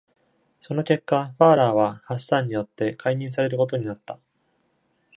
[0.61, 4.17] その結果、ファラーはハッサンによって解任されることになった。